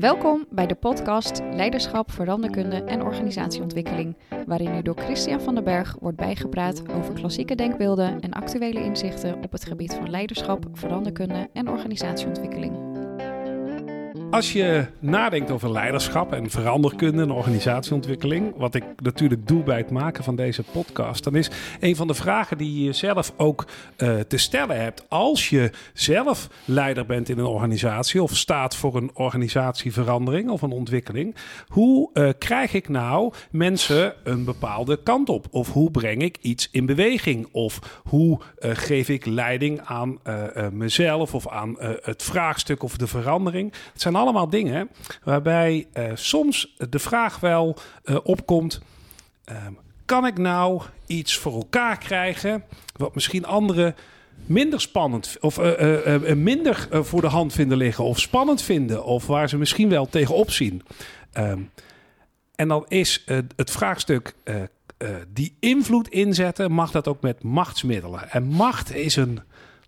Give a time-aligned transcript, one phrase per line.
[0.00, 5.96] Welkom bij de podcast Leiderschap, Veranderkunde en Organisatieontwikkeling, waarin u door Christian van den Berg
[6.00, 11.68] wordt bijgepraat over klassieke denkbeelden en actuele inzichten op het gebied van leiderschap, veranderkunde en
[11.68, 12.89] organisatieontwikkeling.
[14.30, 19.90] Als je nadenkt over leiderschap en veranderkunde en organisatieontwikkeling, wat ik natuurlijk doe bij het
[19.90, 23.66] maken van deze podcast, dan is een van de vragen die je jezelf ook
[23.96, 28.96] uh, te stellen hebt als je zelf leider bent in een organisatie of staat voor
[28.96, 31.34] een organisatieverandering of een ontwikkeling.
[31.68, 35.46] Hoe uh, krijg ik nou mensen een bepaalde kant op?
[35.50, 37.48] Of hoe breng ik iets in beweging?
[37.52, 40.18] Of hoe uh, geef ik leiding aan
[40.72, 43.72] mezelf of aan het vraagstuk of de verandering?
[43.92, 44.90] Het zijn allemaal dingen
[45.24, 48.80] waarbij uh, soms de vraag wel uh, opkomt:
[49.50, 49.56] uh,
[50.04, 52.64] kan ik nou iets voor elkaar krijgen
[52.96, 53.94] wat misschien anderen
[54.46, 59.48] minder spannend of uh, minder voor de hand vinden liggen of spannend vinden of waar
[59.48, 60.82] ze misschien wel tegenop zien?
[61.38, 61.70] Um,
[62.54, 63.24] en dan is
[63.56, 64.34] het vraagstuk
[65.28, 68.30] die invloed inzetten, mag dat ook met machtsmiddelen.
[68.30, 69.40] En macht is een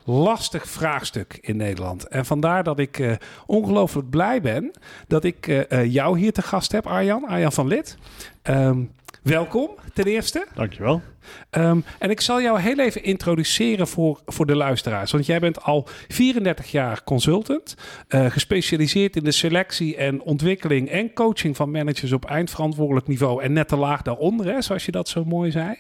[0.05, 2.09] lastig vraagstuk in Nederland.
[2.09, 3.13] En vandaar dat ik uh,
[3.47, 4.71] ongelooflijk blij ben
[5.07, 7.97] dat ik uh, jou hier te gast heb, Arjan, Arjan van Lid.
[8.43, 8.91] Um,
[9.23, 10.47] welkom, ten eerste.
[10.55, 11.03] Dankjewel.
[11.51, 15.13] Um, en ik zal jou heel even introduceren voor, voor de luisteraars.
[15.13, 17.77] Want jij bent al 34 jaar consultant,
[18.09, 23.53] uh, gespecialiseerd in de selectie en ontwikkeling en coaching van managers op eindverantwoordelijk niveau en
[23.53, 25.77] net te laag daaronder, hè, zoals je dat zo mooi zei.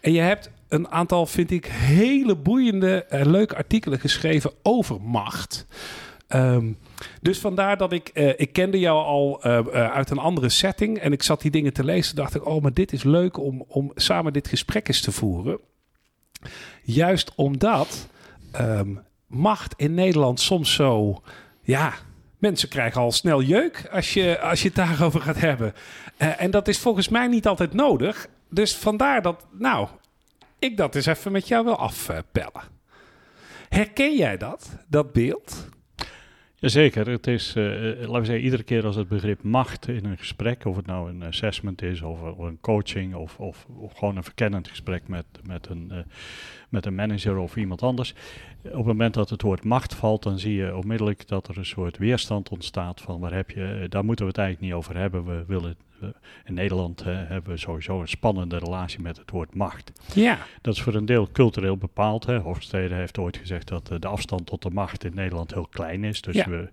[0.00, 5.66] En je hebt een aantal, vind ik, hele boeiende, uh, leuke artikelen geschreven over macht.
[6.28, 6.78] Um,
[7.20, 10.98] dus vandaar dat ik, uh, ik kende jou al uh, uh, uit een andere setting
[10.98, 12.16] en ik zat die dingen te lezen.
[12.16, 15.58] Dacht ik, oh, maar dit is leuk om, om samen dit gesprek eens te voeren.
[16.82, 18.08] Juist omdat
[18.60, 21.22] um, macht in Nederland soms zo,
[21.62, 21.92] ja,
[22.38, 25.74] mensen krijgen al snel jeuk als je, als je het daarover gaat hebben.
[26.16, 28.28] en dat is volgens mij niet altijd nodig.
[28.50, 29.88] Dus vandaar dat, nou,
[30.58, 32.62] ik dat eens even met jou wil afpellen.
[33.68, 35.68] Herken jij dat, dat beeld?
[36.58, 37.64] Jazeker, het is, uh,
[38.00, 41.10] laten we zeggen, iedere keer als het begrip macht in een gesprek, of het nou
[41.10, 46.04] een assessment is of, een coaching of, of, gewoon een verkennend gesprek met, met, een,
[46.68, 48.14] met een manager of iemand anders.
[48.64, 51.66] Op het moment dat het woord macht valt, dan zie je onmiddellijk dat er een
[51.66, 55.24] soort weerstand ontstaat van waar heb je, daar moeten we het eigenlijk niet over hebben.
[55.24, 55.76] We willen
[56.44, 59.92] in Nederland uh, hebben we sowieso een spannende relatie met het woord macht.
[60.14, 60.38] Ja.
[60.60, 62.26] Dat is voor een deel cultureel bepaald.
[62.26, 62.38] Hè.
[62.38, 66.04] Hofstede heeft ooit gezegd dat uh, de afstand tot de macht in Nederland heel klein
[66.04, 66.20] is.
[66.20, 66.48] Dus ja.
[66.48, 66.70] we,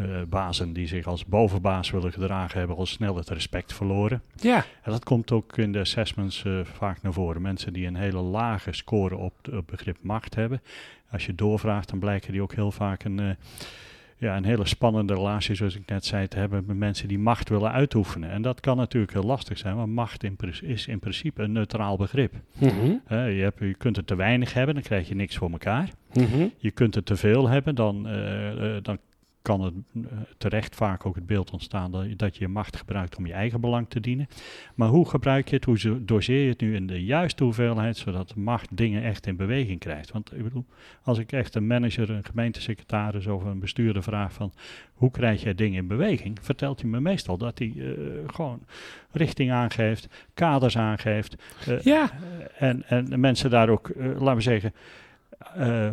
[0.00, 4.22] uh, bazen die zich als bovenbaas willen gedragen, hebben al snel het respect verloren.
[4.36, 4.64] Ja.
[4.82, 7.42] En dat komt ook in de assessments vaak naar voren.
[7.42, 10.62] Mensen die een hele lage score op het begrip macht hebben.
[11.10, 13.36] Als je doorvraagt, dan blijken die ook heel vaak een
[14.18, 17.48] ja, een hele spannende relatie, zoals ik net zei, te hebben met mensen die macht
[17.48, 18.30] willen uitoefenen.
[18.30, 21.96] En dat kan natuurlijk heel lastig zijn, want macht in is in principe een neutraal
[21.96, 22.32] begrip.
[22.58, 23.00] Mm -hmm.
[23.10, 25.88] uh, je, hebt, je kunt er te weinig hebben, dan krijg je niks voor elkaar.
[26.12, 26.52] Mm -hmm.
[26.56, 28.02] Je kunt er te veel hebben, dan,
[28.82, 28.98] dan
[29.42, 29.74] kan het
[30.38, 33.88] terecht vaak ook het beeld ontstaan dat, je je macht gebruikt om je eigen belang
[33.88, 34.28] te dienen.
[34.74, 38.28] Maar hoe gebruik je het, hoe doseer je het nu in de juiste hoeveelheid, zodat
[38.28, 40.12] de macht dingen echt in beweging krijgt?
[40.12, 40.64] Want ik bedoel,
[41.02, 44.52] als ik echt een manager, een gemeentesecretaris of een bestuurder vraag van
[44.92, 47.94] hoe krijg jij dingen in beweging, vertelt hij me meestal dat hij uh,
[48.26, 48.62] gewoon
[49.10, 51.36] richting aangeeft, kaders aangeeft.
[51.68, 52.10] Uh, ja.
[52.58, 54.72] En, en mensen daar ook, uh, laten we zeggen,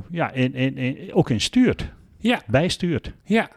[0.09, 1.91] ja, in, in, in, ook in stuurt.
[2.25, 2.41] Ja.
[2.47, 3.11] Bijstuurt.
[3.23, 3.49] Ja.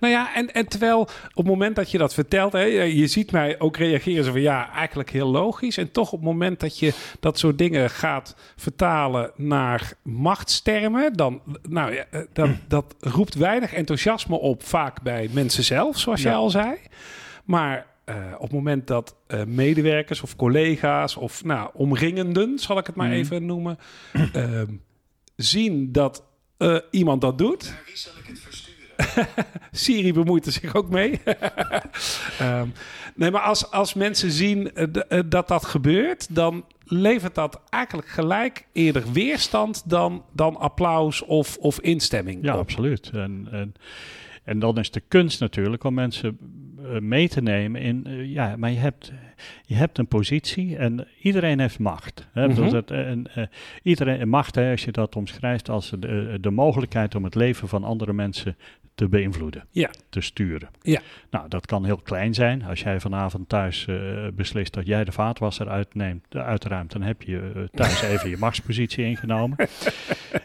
[0.00, 3.32] Nou ja, en, en terwijl op het moment dat je dat vertelt, hè, je ziet
[3.32, 5.76] mij ook reageren zo van ja, eigenlijk heel logisch.
[5.76, 11.42] En toch op het moment dat je dat soort dingen gaat vertalen naar machtstermen, dan,
[11.68, 16.28] nou ja, dan, dat roept weinig enthousiasme op, vaak bij mensen zelf, zoals ja.
[16.28, 16.74] jij al zei.
[17.44, 22.86] Maar uh, op het moment dat uh, medewerkers of collega's of nou, omringenden, zal ik
[22.86, 23.12] het maar mm.
[23.12, 23.78] even noemen,
[24.36, 24.62] uh,
[25.36, 26.28] zien dat
[26.62, 27.70] uh, iemand dat doet.
[27.70, 29.26] Naar wie zal ik het versturen?
[29.72, 31.20] Siri bemoeit er zich ook mee.
[32.42, 32.72] um,
[33.14, 38.08] nee, maar als, als mensen zien uh, uh, dat dat gebeurt, dan levert dat eigenlijk
[38.08, 42.44] gelijk eerder weerstand dan, dan applaus of, of instemming.
[42.44, 42.60] Ja, op.
[42.60, 43.10] absoluut.
[43.12, 43.74] En, en,
[44.44, 46.38] en dan is de kunst natuurlijk om mensen
[47.00, 49.12] mee te nemen in, ja, maar je hebt
[49.64, 52.28] je hebt een positie en iedereen heeft macht.
[52.32, 52.46] Hè?
[52.48, 52.62] Mhm.
[52.62, 53.44] Dus dat, en, eh,
[53.82, 57.84] iedereen macht, hè, als je dat omschrijft als de, de mogelijkheid om het leven van
[57.84, 58.56] andere mensen
[58.94, 59.90] te beïnvloeden, Ja.
[60.08, 60.68] te sturen.
[60.82, 61.00] Ja.
[61.30, 62.64] Nou, dat kan heel klein zijn.
[62.64, 63.96] Als jij vanavond thuis eh,
[64.34, 68.36] beslist dat jij de vaatwasser uitneemt, eh, uitruimt, dan heb je eh, thuis even je
[68.36, 69.56] machtspositie ingenomen.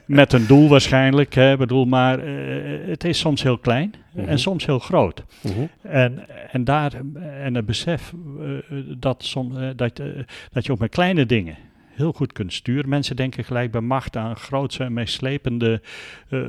[0.06, 1.33] Met een doel waarschijnlijk.
[1.33, 4.27] Hè, bedoel, maar eh, het is soms heel klein Mhm.
[4.27, 5.24] en soms heel groot.
[5.44, 5.65] Mhm.
[5.81, 6.19] En,
[6.51, 6.94] en, daar,
[7.41, 8.48] en het besef eh,
[8.88, 10.08] dat, som, eh, dat, eh,
[10.52, 11.58] dat je ook met kleine dingen
[11.96, 12.90] heel goed kunt sturen.
[12.90, 15.82] Mensen denken gelijk bij macht aan grootse en meeslepende,
[16.30, 16.40] eh,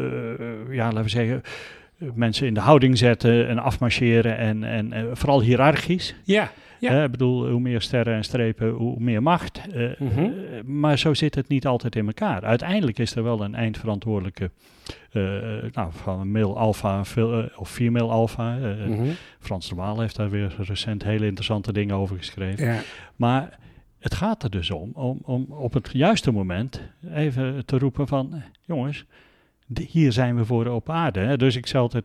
[0.71, 1.43] ja, laten we zeggen,
[2.15, 6.15] mensen in de houding zetten en afmarcheren en, en eh, vooral hiërarchisch.
[6.25, 6.51] Ja.
[6.81, 7.05] Ja.
[7.05, 9.61] Ik bedoel, hoe meer sterren en strepen, hoe meer macht.
[9.73, 10.19] Eh, Mhm.
[10.19, 10.31] eh,
[10.65, 12.45] maar zo zit het niet altijd in elkaar.
[12.45, 14.51] Uiteindelijk is er wel een eindverantwoordelijke
[15.13, 15.23] eh,
[15.73, 17.03] nou, van male alpha
[17.57, 18.57] of female alpha.
[18.89, 19.07] Mhm.
[19.39, 22.67] Frans de Waal heeft daar weer recent hele interessante dingen over geschreven.
[22.67, 22.81] Ja.
[23.17, 23.59] Maar
[23.99, 26.81] het gaat er dus om, om, om op het juiste moment
[27.15, 28.43] even te roepen van...
[28.65, 29.05] jongens,
[29.89, 31.21] hier zijn we voor op aarde.
[31.21, 31.37] Hè?
[31.37, 32.05] Dus ik zeg altijd,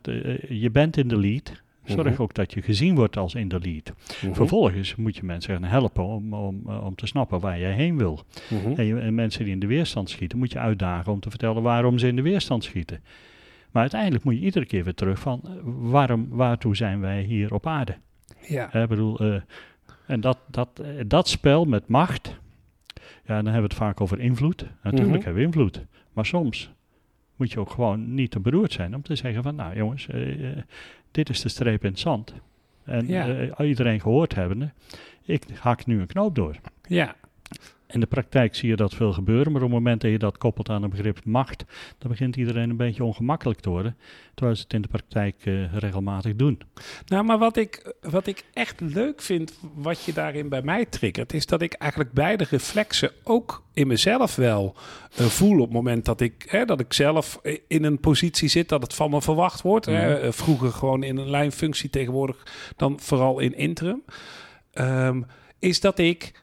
[0.49, 1.60] je bent in de lead.
[1.85, 2.21] Zorg Mhm.
[2.21, 3.93] ook dat je gezien wordt als in de lead.
[4.23, 4.33] Mhm.
[4.33, 7.97] Vervolgens moet je mensen gaan helpen om, om, eh, om te snappen waar jij heen
[7.97, 8.23] wil.
[8.49, 8.71] Mhm.
[8.79, 11.61] En, je, en mensen die in de weerstand schieten, moet je uitdagen om te vertellen
[11.61, 12.99] waarom ze in de weerstand schieten.
[13.71, 17.53] Maar uiteindelijk moet je iedere keer weer terug van eh, waarom, waartoe zijn wij hier
[17.53, 17.95] op aarde?
[18.47, 18.73] Ja.
[18.73, 19.41] Ik bedoel, eh,
[20.07, 22.39] en dat, dat, dat spel met macht,
[23.25, 24.65] ja, dan hebben we het vaak over invloed.
[24.83, 26.71] Natuurlijk hebben we invloed, maar soms
[27.35, 30.07] moet je ook gewoon niet te beroerd zijn om te zeggen van, nou jongens,
[31.11, 32.33] dit is de streep in het zand.
[32.85, 33.27] En Ja.
[33.27, 34.71] eh, iedereen gehoord hebbende,
[35.25, 36.55] ik hak nu een knoop door.
[36.87, 37.15] Ja.
[37.91, 40.37] In de praktijk zie je dat veel gebeuren, maar op het moment dat je dat
[40.37, 41.63] koppelt aan een begrip macht,
[41.97, 43.97] dan begint iedereen een beetje ongemakkelijk te worden,
[44.33, 46.61] terwijl ze het in de praktijk eh, regelmatig doen.
[47.05, 51.33] Nou, maar wat ik, wat ik echt leuk vind, wat je daarin bij mij triggert,
[51.33, 54.75] is dat ik eigenlijk beide reflexen ook in mezelf wel
[55.15, 58.69] eh, voel op het moment dat ik, hè, dat ik zelf in een positie zit
[58.69, 59.85] dat het van me verwacht wordt.
[59.85, 60.13] hè.
[60.13, 60.23] Mhm.
[60.25, 64.03] Eh, vroeger gewoon in een lijnfunctie, tegenwoordig dan vooral in interim.
[64.71, 65.21] Ehm,
[65.59, 66.40] is dat ik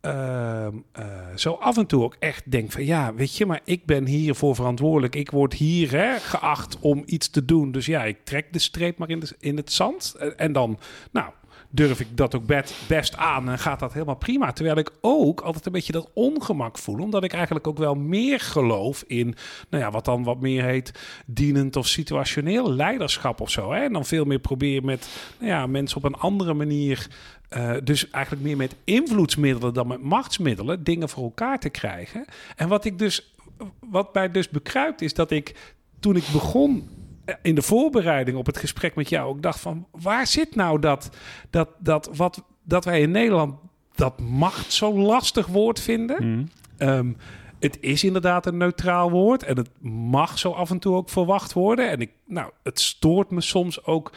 [0.00, 1.04] ehm, eh,
[1.34, 4.54] zo af en toe ook echt denk van ja, weet je, maar ik ben hiervoor
[4.54, 5.14] verantwoordelijk.
[5.14, 7.72] Ik word hier hè, geacht om iets te doen.
[7.72, 10.14] Dus ja, ik trek de streep maar in, in het zand.
[10.36, 10.78] En dan,
[11.10, 11.30] nou,
[11.70, 12.46] durf ik dat ook
[12.86, 14.52] best, aan en gaat dat helemaal prima.
[14.52, 18.40] Terwijl ik ook altijd een beetje dat ongemak voel, omdat ik eigenlijk ook wel meer
[18.40, 19.34] geloof in,
[19.68, 20.92] nou ja, wat dan wat meer heet
[21.26, 23.72] dienend of situationeel leiderschap of zo.
[23.72, 23.84] Hè?
[23.84, 25.08] En dan veel meer proberen met
[25.38, 27.08] nou ja, mensen op een andere manier,
[27.48, 32.24] eh, dus eigenlijk meer met invloedsmiddelen dan met machtsmiddelen, dingen voor elkaar te krijgen.
[32.56, 33.34] En wat ik dus,
[33.80, 36.88] wat mij dus bekruipt, is dat ik toen ik begon
[37.24, 40.80] eh, in de voorbereiding op het gesprek met jou ook dacht van waar zit nou
[40.80, 41.10] dat
[41.50, 43.54] dat dat wat dat wij in Nederland
[43.94, 46.50] dat macht zo'n lastig woord vinden.
[46.76, 47.12] Ehm,
[47.58, 51.52] het is inderdaad een neutraal woord en het mag zo af en toe ook verwacht
[51.52, 51.90] worden.
[51.90, 54.12] En ik, nou, het stoort me soms ook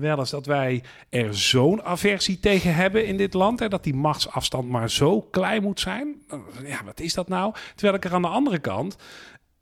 [0.00, 3.60] wel eens dat wij er zo'n aversie tegen hebben in dit land.
[3.60, 6.14] Hè, dat die machtsafstand maar zo klein moet zijn.
[6.28, 7.54] Eh, Ja, wat is dat nou?
[7.74, 8.96] Terwijl ik er aan de andere kant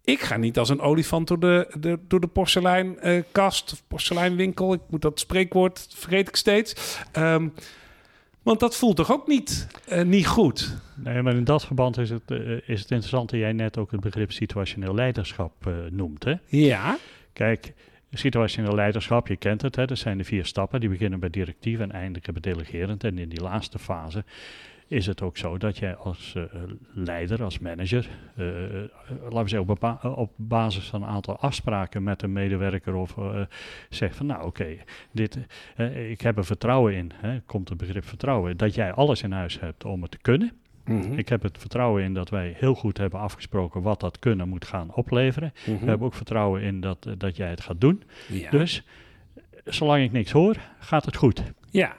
[0.04, 4.72] ik ga niet als een olifant door de, de, door de porseleinkast of porseleinwinkel.
[4.72, 6.98] Ik moet dat spreekwoord, vergeet ik steeds.
[7.12, 7.48] Ehm,
[8.42, 10.76] want dat voelt toch ook niet, eh, niet goed?
[10.94, 13.90] Nee, maar in dat verband is het, eh, is het interessant dat jij net ook
[13.90, 16.24] het begrip situationeel leiderschap eh, noemt.
[16.24, 16.34] Hè?
[16.46, 16.98] Ja.
[17.32, 17.72] Kijk,
[18.18, 19.84] situationeel leiderschap, je kent het, hè?
[19.84, 20.80] dat zijn de vier stappen.
[20.80, 23.04] Die beginnen bij directief en eindigen bij delegerend.
[23.04, 24.24] En in die laatste fase
[24.88, 26.42] is het ook zo dat jij als eh,
[26.92, 28.44] leider, als manager, eh,
[29.22, 33.40] laten we zeggen, op, basis van een aantal afspraken met een medewerker of eh,
[33.88, 34.76] zegt van nou oké,
[35.10, 35.38] dit,
[35.76, 39.32] eh, ik heb er vertrouwen in, hè, komt het begrip vertrouwen, dat jij alles in
[39.32, 40.52] huis hebt om het te kunnen.
[40.84, 41.12] Mhm.
[41.18, 44.64] Ik heb het vertrouwen in dat wij heel goed hebben afgesproken wat dat kunnen moet
[44.64, 45.52] gaan opleveren.
[45.66, 45.78] Mhm.
[45.78, 48.02] We hebben ook vertrouwen in dat, eh, dat jij het gaat doen.
[48.28, 48.50] ja.
[48.50, 48.82] Dus
[49.64, 51.42] zolang ik niks hoor, gaat het goed.
[51.70, 51.96] ja.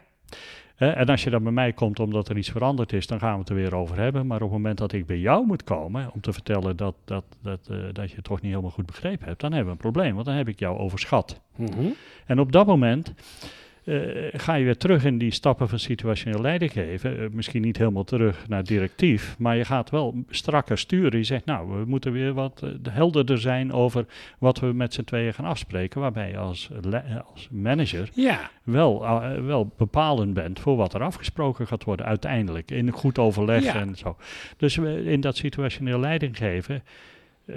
[0.77, 3.39] En als je dan bij mij komt omdat er iets veranderd is, dan gaan we
[3.39, 4.27] het er weer over hebben.
[4.27, 7.23] Maar op het moment dat ik bij jou moet komen om te vertellen dat, dat,
[7.41, 9.91] dat, eh, dat je het toch niet helemaal goed begrepen hebt, dan hebben we een
[9.91, 11.41] probleem, want dan heb ik jou overschat.
[11.55, 11.85] Mhm.
[12.25, 13.13] En op dat moment
[14.33, 17.19] ga je weer terug in die stappen van situationeel leiding geven.
[17.19, 21.19] Eh, misschien niet helemaal terug naar directief, maar je gaat wel strakker sturen.
[21.19, 24.05] Je zegt, nou, we moeten weer wat eh, helderder zijn over
[24.39, 26.01] wat we met z'n tweeën gaan afspreken.
[26.01, 27.01] Waarbij je als, eh,
[27.33, 28.49] als manager ja.
[28.63, 32.71] wel, eh, wel bepalend bent voor wat er afgesproken gaat worden uiteindelijk.
[32.71, 33.75] In goed overleg Ja.
[33.75, 34.17] en zo.
[34.57, 36.83] Dus in dat situationeel leiding geven.
[37.45, 37.55] eh,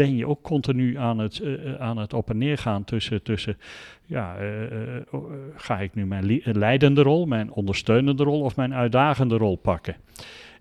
[0.00, 3.58] ben je ook continu aan het, eh, aan het op en neer gaan tussen, tussen
[4.06, 8.56] ja, eh, eh, oh, eh, ga ik nu mijn leidende rol, mijn ondersteunende rol of
[8.56, 9.96] mijn uitdagende rol pakken?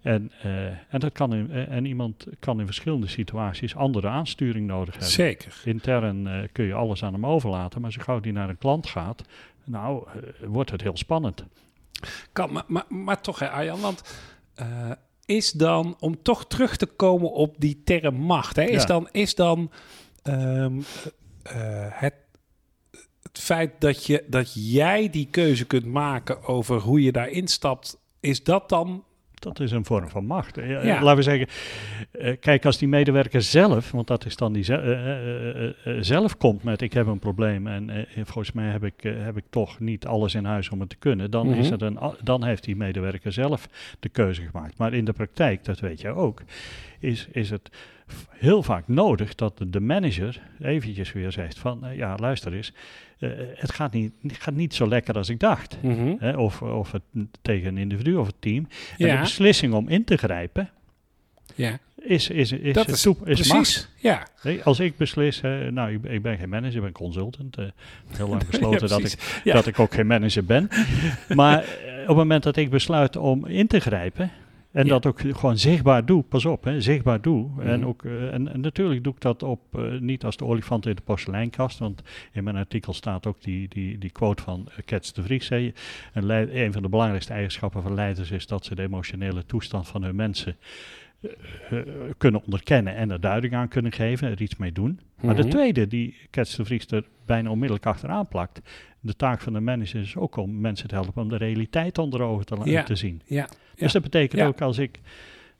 [0.01, 4.67] En, eh, en, dat kan in, eh, en iemand kan in verschillende situaties andere aansturing
[4.67, 5.11] nodig hebben.
[5.11, 5.61] Zeker.
[5.63, 8.87] Intern eh, kun je alles aan hem overlaten, maar zo gauw die naar een klant
[8.87, 9.23] gaat,
[9.63, 11.45] nou, eh, wordt het heel spannend.
[12.31, 14.19] Kan, maar, maar, maar toch, hè, Arjan, want
[14.55, 14.91] eh,
[15.29, 18.85] is dan, om toch terug te komen op die term macht, hè, is Ja.
[18.87, 19.71] dan, is dan
[20.23, 20.79] ehm,
[21.43, 21.53] eh,
[21.89, 22.13] het,
[23.21, 27.97] het feit dat, je, dat jij die keuze kunt maken over hoe je daarin stapt,
[28.19, 29.03] is dat dan...
[29.39, 30.57] Dat is een vorm van macht.
[30.57, 31.01] Eh, eh, Ja.
[31.01, 31.47] Laten we zeggen,
[32.11, 36.81] eh, kijk, als die medewerker zelf, want dat is dan die ze- zelf komt met
[36.81, 40.45] ik heb een probleem en volgens mij heb ik, heb ik toch niet alles in
[40.45, 41.71] huis om het te kunnen, dan, is Mhm.
[41.71, 43.67] het een, dan heeft die medewerker zelf
[43.99, 44.77] de keuze gemaakt.
[44.77, 46.41] Maar in de praktijk, dat weet jij ook,
[46.99, 47.69] is, is het
[48.29, 52.73] heel vaak nodig dat de, manager eventjes weer zegt van eh, ja, luister eens,
[53.19, 55.77] eh, het gaat niet, gaat niet zo lekker als ik dacht.
[56.19, 57.01] Hè, of, of het
[57.41, 58.67] tegen een individu of het team.
[58.97, 59.13] En Ja.
[59.15, 60.69] de beslissing om in te grijpen
[61.55, 63.89] Ja, is, is, is, dat is, toe- is precies.
[63.97, 67.57] Ja, Nee, als ik beslis, nou, ik, ik ben geen manager, ik ben consultant.
[67.57, 67.65] eh,
[68.17, 69.53] heel lang besloten dat, ik, Ja.
[69.53, 70.69] dat ik ook geen manager ben.
[71.35, 71.59] maar
[72.01, 74.31] op het moment dat ik besluit om in te grijpen.
[74.71, 74.89] En Ja.
[74.89, 77.49] dat ook gewoon zichtbaar doe, pas op, hè, zichtbaar doe.
[77.61, 77.87] En, Mhm.
[77.87, 80.95] ook, eh, en, en natuurlijk doe ik dat op, eh, niet als de olifant in
[80.95, 81.79] de porseleinkast.
[81.79, 85.49] Want in mijn artikel staat ook die, die, die quote van eh, Kets de Vries.
[85.49, 85.71] Hè.
[86.13, 90.15] Een, van de belangrijkste eigenschappen van leiders is dat ze de emotionele toestand van hun
[90.15, 90.57] mensen
[92.17, 94.99] kunnen onderkennen en er duiding aan kunnen geven, er iets mee doen.
[95.21, 95.51] Maar de Mhm.
[95.51, 98.61] tweede, die Kets de Vries er bijna onmiddellijk achteraan plakt,
[98.99, 102.21] de taak van de manager is ook om mensen te helpen om de realiteit onder
[102.21, 102.83] ogen te, la- Ja.
[102.83, 103.21] te zien.
[103.25, 103.47] ja.
[103.75, 104.99] Dus dat betekent ook als ik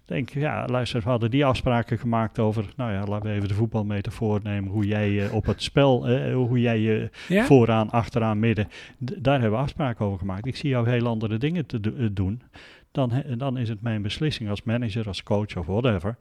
[0.06, 3.54] denk, ja, luister, we hadden die afspraken gemaakt over, nou ja, laten we even de
[3.54, 7.46] voetbalmetafoor nemen, hoe jij eh, op het spel, eh, hoe jij je ja?
[7.46, 10.46] vooraan, achteraan, midden, daar hebben we afspraken over gemaakt.
[10.46, 12.42] Ik zie jou heel andere dingen te do- eh, doen.
[12.92, 16.18] Dan, dan is het mijn beslissing als manager, als coach of whatever,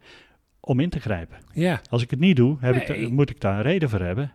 [0.61, 1.37] om in te grijpen.
[1.53, 1.81] ja.
[1.91, 3.09] Als ik het niet doe, heb ik Nee.
[3.09, 4.33] moet ik daar een reden voor hebben.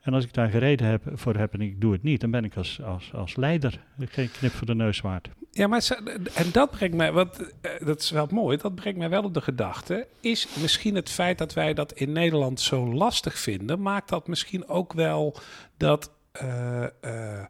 [0.00, 2.30] En als ik daar geen reden heb, voor heb en ik doe het niet, dan
[2.30, 5.28] ben ik als, als, als leider geen knip voor de neus waard.
[5.50, 5.98] Ja, maar
[6.34, 9.34] en dat brengt mij, wat, eh, dat is wel mooi, dat brengt mij wel op
[9.34, 10.06] de gedachte.
[10.20, 14.68] Is misschien het feit dat wij dat in Nederland zo lastig vinden, maakt dat misschien
[14.68, 15.36] ook wel
[15.76, 17.44] dat eh, eh,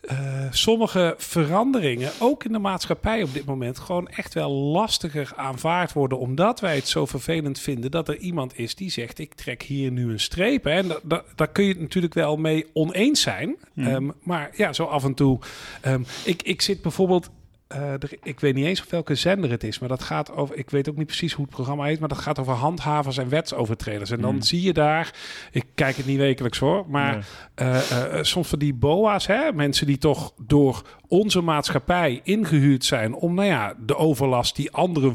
[0.00, 0.18] eh,
[0.50, 6.18] sommige veranderingen, ook in de maatschappij op dit moment, gewoon echt wel lastiger aanvaard worden,
[6.18, 9.90] omdat wij het zo vervelend vinden dat er iemand is die zegt: Ik trek hier
[9.90, 10.64] nu een streep.
[10.64, 10.70] Hè.
[10.70, 13.56] En da- da- daar kun je het natuurlijk wel mee oneens zijn.
[13.74, 13.88] Mhm.
[13.88, 15.38] Ehm, maar ja, zo af en toe.
[15.80, 17.30] ehm, ik, ik zit bijvoorbeeld.
[17.70, 20.56] Eh, er- ik weet niet eens op welke zender het is, maar dat gaat over.
[20.56, 23.28] Ik weet ook niet precies hoe het programma heet, maar dat gaat over handhavers en
[23.28, 24.10] wetsovertreders.
[24.10, 24.42] En dan Mhm.
[24.44, 25.14] zie je daar.
[25.50, 29.86] Ik kijk het niet wekelijks hoor, maar eh, eh, soms van die boa's, hè, mensen
[29.86, 35.14] die toch door onze maatschappij ingehuurd zijn om, nou ja, de overlast die anderen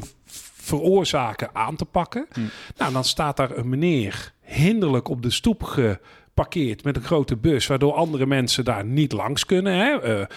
[0.54, 2.26] veroorzaken aan te pakken.
[2.32, 2.40] Hm.
[2.76, 5.62] Nou, dan staat daar een meneer hinderlijk op de stoep
[6.36, 9.72] geparkeerd met een grote bus, waardoor andere mensen daar niet langs kunnen.
[9.72, 10.00] Hè?
[10.00, 10.28] Eh, eh,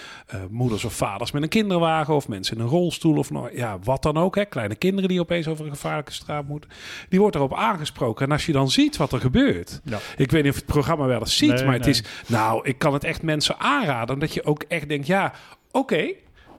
[0.50, 4.02] moeders of vaders met een kinderwagen of mensen in een rolstoel of nou, ja, wat
[4.02, 4.34] dan ook.
[4.34, 4.44] Hè?
[4.44, 6.70] Kleine kinderen die opeens over een gevaarlijke straat moeten.
[7.08, 8.26] Die wordt erop aangesproken.
[8.26, 9.80] En als je dan ziet wat er gebeurt.
[9.84, 9.98] Ja.
[10.16, 11.90] Ik weet niet of het programma wel eens ziet, Nee, maar het nee.
[11.90, 12.04] is...
[12.26, 14.14] Nou, ik kan het echt mensen aanraden.
[14.14, 15.32] Omdat je ook echt denkt, ja,
[15.70, 16.12] oké...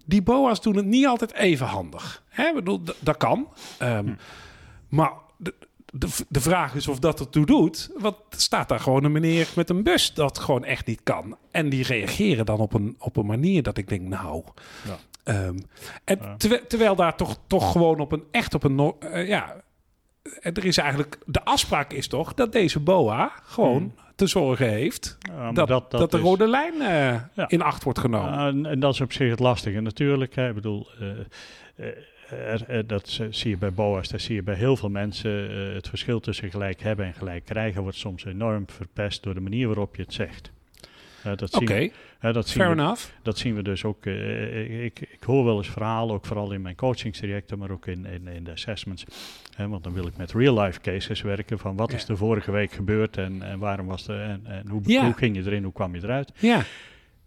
[0.05, 2.23] die boa's doen het niet altijd even handig.
[2.29, 2.47] Hè?
[2.47, 3.47] Ik bedoel, dat kan.
[3.77, 4.13] Ehm, Hm.
[4.95, 5.11] Maar
[5.91, 7.91] de, de, vraag is of dat ertoe doet.
[7.97, 11.37] Want staat daar gewoon een meneer met een bus dat gewoon echt niet kan.
[11.51, 14.43] En die reageren dan op een, op een manier dat ik denk, nou...
[14.87, 14.97] Ja.
[15.23, 15.57] Ehm,
[16.03, 16.35] en Ja.
[16.37, 19.55] terwijl, terwijl daar toch, toch gewoon op een echt op een eh, ja,
[20.41, 25.51] er is eigenlijk de afspraak is toch dat deze boa gewoon te zorgen heeft Ja,
[25.51, 27.47] dat, dat, de is- rode lijn eh, Ja.
[27.49, 28.31] in acht wordt genomen.
[28.31, 29.79] Ja, en, en dat is op zich het lastige.
[29.79, 31.87] Natuurlijk, hè, ik bedoel, eh,
[32.31, 35.49] er- er- dat zie je bij BOA's, dat zie je bij heel veel mensen.
[35.49, 39.39] eh, het verschil tussen gelijk hebben en gelijk krijgen wordt soms enorm verpest door de
[39.39, 40.51] manier waarop je het zegt.
[41.23, 41.65] Eh, dat zien
[42.19, 43.05] we- dat zien fair we- enough.
[43.21, 44.05] Dat zien we dus ook.
[44.05, 48.05] eh, ik, ik hoor wel eens verhalen, ook vooral in mijn coachingstrajecten, maar ook in,
[48.05, 49.03] in, in de assessments.
[49.57, 53.17] Want dan wil ik met real-life cases werken van wat is er vorige week gebeurd
[53.17, 54.81] en, en waarom was er en, en hoe
[55.13, 56.31] ging je erin, hoe kwam je eruit.
[56.39, 56.63] Ja,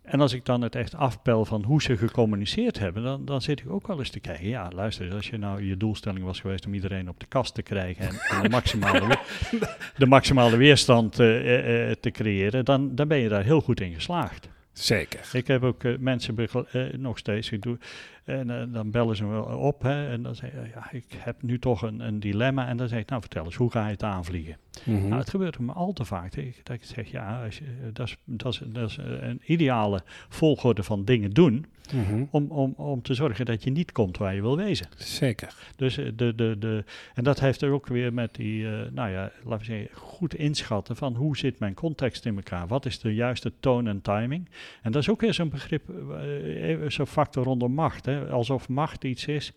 [0.05, 3.61] En als ik dan het echt afpel van hoe ze gecommuniceerd hebben, dan, dan zit
[3.61, 4.49] ik ook wel eens te kijken.
[4.49, 7.63] Ja, luister, als je nou je doelstelling was geweest om iedereen op de kast te
[7.63, 9.19] krijgen en, en de, maximale,
[9.97, 13.81] de maximale weerstand eh, eh, eh, te creëren, dan, dan ben je daar heel goed
[13.81, 14.49] in geslaagd.
[14.73, 15.29] zeker.
[15.33, 16.49] Ik heb ook mensen
[16.97, 17.51] nog steeds.
[17.51, 17.79] Ik doe,
[18.25, 21.43] En eh, dan bellen ze me op hè, en dan zeg je, ja, ik heb
[21.43, 22.67] nu toch een, een dilemma.
[22.69, 24.57] En dan zeg ik, nou vertel eens, hoe ga je het aanvliegen?
[24.85, 25.09] Mhm.
[25.09, 27.65] Nou, het gebeurt me al te vaak dat ik, dat ik zeg, ja, als je,
[27.65, 32.25] eh, dat, is, dat, is, dat is eh, een ideale volgorde van dingen doen Mhm.
[32.31, 34.87] om, om, om te zorgen dat je niet komt waar je wil wezen.
[34.97, 35.55] Zeker.
[35.77, 39.11] Dus eh, de, de, de, en dat heeft er ook weer met die, eh, nou
[39.11, 42.67] ja, laten we zeggen, goed inschatten van hoe zit mijn context in elkaar?
[42.67, 44.49] Wat is de juiste toon en timing?
[44.83, 48.07] En dat is ook weer zo'n begrip, eh, zo'n factor rondom macht.
[48.07, 48.14] Hè?
[48.31, 49.53] Alsof macht iets is.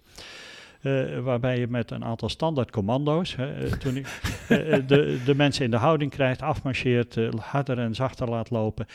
[0.82, 3.96] eh, waarbij je met een aantal standaard commando's, hè, eh, toen
[4.48, 8.86] eh, de, de mensen in de houding krijgt, afmarcheert, harder en zachter laat lopen.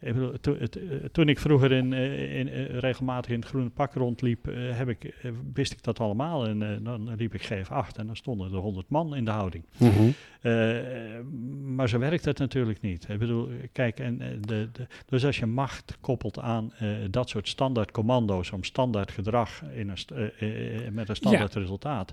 [0.00, 3.48] Ik bedoel, to- het, eh, toen ik vroeger in, eh, in, eh, regelmatig in het
[3.48, 5.14] groene pak rondliep, heb ik,
[5.52, 6.46] wist ik dat allemaal.
[6.46, 9.64] En dan liep ik GF8 en dan stonden er 100 man in de houding.
[9.76, 10.10] Mhm.
[11.74, 13.08] Maar zo werkt het natuurlijk niet.
[13.08, 16.72] Ik bedoel, kijk, en, de, de, dus als je macht koppelt aan
[17.10, 22.12] dat soort standaard commando's om standaard gedrag in een met een standaard resultaat,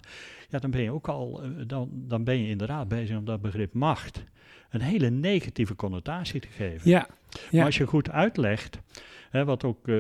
[0.50, 3.74] ja, dan ben je ook al, dan, dan ben je inderdaad bezig om dat begrip
[3.74, 4.24] macht
[4.70, 6.90] een hele negatieve connotatie te geven.
[6.90, 7.08] Ja.
[7.40, 7.58] Ja.
[7.58, 8.80] Maar als je goed uitlegt,
[9.30, 9.98] hè, wat ook eh,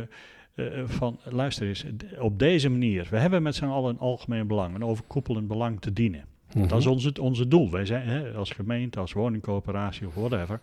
[0.55, 1.85] eh, van, luister eens,
[2.19, 5.93] op deze manier, we hebben met z'n allen een algemeen belang, een overkoepelend belang te
[5.93, 6.25] dienen.
[6.53, 6.67] Mhm.
[6.67, 7.71] Dat is onze, onze doel.
[7.71, 10.59] Wij zijn hè, als gemeente, als woningcoöperatie of whatever.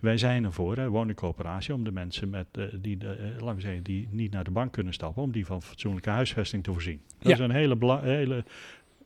[0.00, 3.82] Wij zijn ervoor, hè, woningcoöperatie, om de mensen met, eh, die, eh, laten we zeggen,
[3.82, 7.00] die niet naar de bank kunnen stappen, om die van fatsoenlijke huisvesting te voorzien.
[7.18, 7.32] Dat Ja.
[7.34, 8.44] is een hele, bela- hele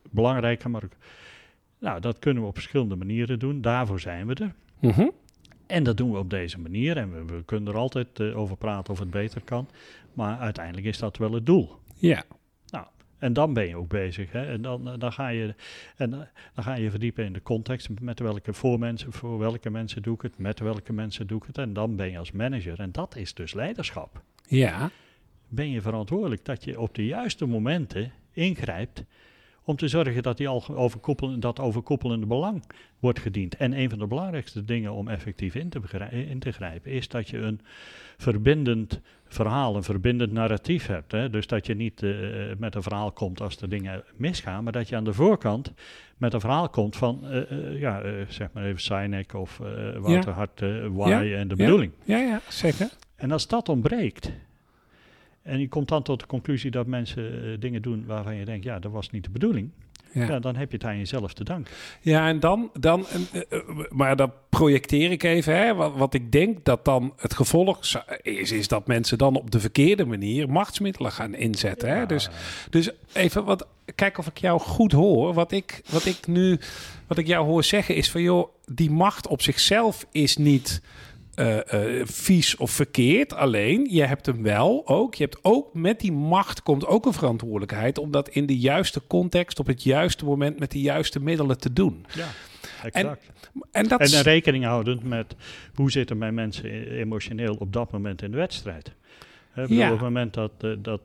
[0.09, 0.91] belangrijke, maar ook,
[1.79, 3.61] nou, dat kunnen we op verschillende manieren doen.
[3.61, 4.53] Daarvoor zijn we er.
[4.79, 5.07] Mhm.
[5.67, 6.97] En dat doen we op deze manier.
[6.97, 9.67] En we, we kunnen er altijd eh, over praten of het beter kan.
[10.13, 11.79] Maar uiteindelijk is dat wel het doel.
[11.95, 12.25] Ja.
[13.17, 14.31] En dan ben je ook bezig.
[14.31, 14.45] Hè?
[14.45, 15.55] En dan, dan, ga je,
[15.95, 16.19] en, eh,
[16.53, 17.89] dan ga je verdiepen in de context.
[17.99, 21.47] Met welke voor, mensen, voor welke mensen doe ik het, met welke mensen doe ik
[21.47, 21.57] het.
[21.57, 22.79] En dan ben je als manager.
[22.79, 24.21] En dat is dus leiderschap.
[24.47, 24.89] Ja.
[25.47, 29.03] Ben je verantwoordelijk dat je op de juiste momenten ingrijpt.
[29.67, 32.63] Om te zorgen dat die al overkoepelende, dat overkoepelende belang
[32.99, 33.55] wordt gediend.
[33.55, 37.07] En een van de belangrijkste dingen om effectief in te, begrijpen, in te grijpen is
[37.07, 37.61] dat je een
[38.17, 41.11] verbindend verhaal, een verbindend narratief hebt.
[41.11, 41.29] Hè?
[41.29, 42.11] Dus dat je niet eh,
[42.57, 45.73] met een verhaal komt als er dingen misgaan, maar dat je aan de voorkant
[46.17, 49.97] met een verhaal komt van, eh, eh, ja, eh, zeg maar even Sinek of eh
[49.99, 51.63] Wouter Hart, eh, why Ja, en de ja.
[51.63, 51.91] bedoeling.
[52.03, 52.89] Ja, ja, zeker.
[53.15, 54.31] En als dat ontbreekt,
[55.47, 58.63] en je komt dan tot de conclusie dat mensen eh, dingen doen waarvan je denkt,
[58.63, 59.69] ja, dat was niet de bedoeling,
[60.11, 60.27] Ja.
[60.27, 60.39] ja.
[60.39, 61.73] dan heb je het aan jezelf te danken.
[62.01, 65.57] Ja, en dan, dan eh, eh, maar dat projecteer ik even.
[65.57, 67.79] Hè, wat, wat ik denk dat dan het gevolg
[68.21, 71.89] is, is dat mensen dan op de verkeerde manier machtsmiddelen gaan inzetten.
[71.89, 72.05] Hè?
[72.05, 72.29] Dus,
[72.69, 75.33] dus even wat, kijk of ik jou goed hoor.
[75.33, 76.59] Wat ik, wat ik nu,
[77.07, 80.81] wat ik jou hoor zeggen is van joh, die macht op zichzelf is niet
[81.37, 83.33] eh, vies of verkeerd.
[83.33, 85.15] Alleen, je hebt hem wel ook.
[85.15, 89.01] Je hebt ook met die macht komt ook een verantwoordelijkheid om dat in de juiste
[89.07, 92.05] context, op het juiste moment, met de juiste middelen te doen.
[92.13, 92.27] Ja,
[92.83, 93.29] exact.
[93.71, 95.35] En dat En, rekening houdend met
[95.73, 98.91] hoe zitten mijn mensen emotioneel op dat moment in de wedstrijd.
[99.55, 99.85] Bedoel, Ja.
[99.85, 101.01] Op het moment dat, eh, dat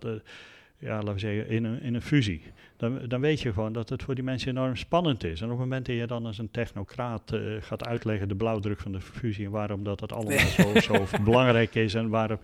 [0.83, 2.43] ja, laten we zeggen, in een, in een fusie,
[2.77, 5.39] dan, dan weet je gewoon dat het voor die mensen enorm spannend is.
[5.41, 8.81] En op het moment dat je dan als een technocraat eh, gaat uitleggen de blauwdruk
[8.81, 12.39] van de fusie en waarom dat het allemaal zo, zo belangrijk is en waarom,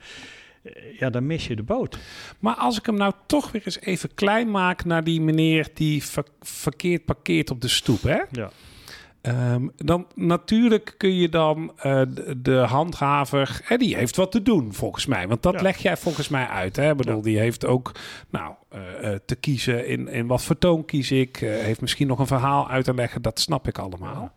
[0.63, 1.99] eh, ja, dan mis je de boot.
[2.39, 6.05] Maar als ik hem nou toch weer eens even klein maak naar die meneer die
[6.05, 8.21] ver- verkeerd parkeert op de stoep, hè?
[8.31, 8.51] Ja.
[9.21, 14.43] Ehm, dan natuurlijk kun je dan eh, de, de handhaver, hè, die heeft wat te
[14.43, 15.29] doen volgens mij.
[15.29, 15.63] Want dat Ja.
[15.63, 16.77] leg jij volgens mij uit.
[16.77, 16.91] Hè?
[16.91, 17.23] Ik bedoel, Ja.
[17.23, 17.93] die heeft ook
[18.31, 21.37] nou, eh, eh, te kiezen in, in wat voor toon kies ik.
[21.37, 24.33] heeft misschien nog een verhaal uit te leggen, dat snap ik allemaal.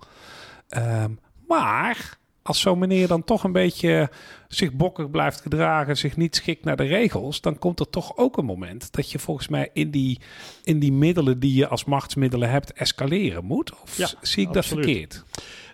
[0.69, 1.11] Ehm,
[1.47, 4.09] maar als zo'n meneer dan toch een beetje
[4.47, 8.37] zich bokkig blijft gedragen, zich niet schikt naar de regels, dan komt er toch ook
[8.37, 10.19] een moment dat je volgens mij in die,
[10.63, 13.81] in die middelen die je als machtsmiddelen hebt, escaleren moet.
[13.81, 14.55] Of Ja, zie ik absoluut.
[14.55, 15.23] dat verkeerd?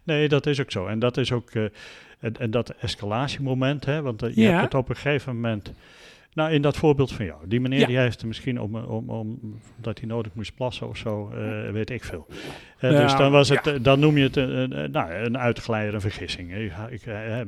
[0.03, 0.87] Nee, dat is ook zo.
[0.87, 1.49] En dat is ook.
[1.51, 1.63] eh,
[2.19, 4.49] en, en dat escalatiemoment, hè, want eh, je Ja.
[4.49, 5.71] hebt het op een gegeven moment.
[6.37, 7.47] Nou, in dat voorbeeld van jou.
[7.47, 7.85] Die meneer Ja.
[7.85, 9.39] die heeft er misschien om, om, om
[9.75, 12.27] dat hij nodig moest plassen of zo, eh, weet ik veel.
[12.77, 13.73] Eh, dus dan, was het, ja.
[13.73, 16.55] eh, dan noem je het een, nou, een uitglijder, een vergissing.
[16.89, 17.39] Ik, eh,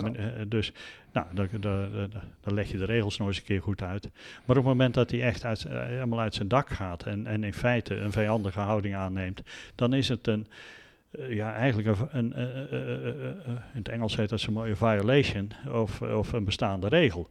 [0.48, 0.72] dus
[1.14, 2.10] nou, dan, dan, dan,
[2.42, 4.10] dan leg je de regels nog eens een keer goed uit.
[4.46, 7.44] Maar op het moment dat hij echt uit, helemaal uit zijn dak gaat en, en
[7.44, 9.42] in feite een vijandige houding aanneemt,
[9.76, 10.48] dan is het een,
[11.12, 12.52] eh, ja, eigenlijk een, een,
[13.74, 17.30] in het Engels heet dat zo mooi een violation of, of een bestaande regel.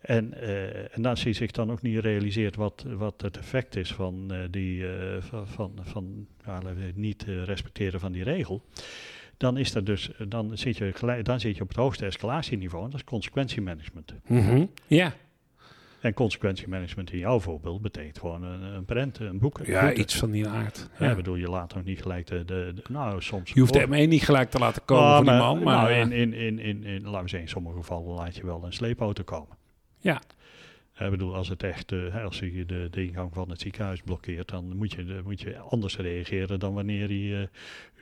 [0.00, 3.92] En, eh, en als hij zich dan ook niet realiseert wat, wat het effect is
[3.92, 4.84] van, eh, die,
[5.18, 8.62] van, van, van ja, zeggen, niet respecteren van die regel,
[9.36, 12.90] dan, is dat dus, dan, zit je dan zit je op het hoogste escalatieniveau en
[12.90, 14.14] dat is consequentiemanagement.
[14.26, 14.66] Mhm.
[14.86, 15.14] Ja.
[16.08, 19.60] En consequentiemanagement in jouw voorbeeld betekent gewoon een, een prent, een boek.
[19.66, 20.88] Ja, iets van die aard.
[20.98, 23.50] Ja, bedoel, je laat ook niet gelijk de, de, de- nou soms.
[23.52, 25.62] Je hoeft de Oh, M1 niet gelijk te laten komen ah, voor die man.
[25.62, 28.36] Maar nou, eh, in, in, in, in, in, laten we zeggen, in sommige gevallen laat
[28.36, 29.56] je wel een sleepauto komen.
[29.98, 30.20] Ja.
[30.94, 34.00] Eh, Ik bedoel, als het echt, eh, als je de, de ingang van het ziekenhuis
[34.02, 37.48] blokkeert, dan moet je, de- moet je anders reageren dan wanneer hij,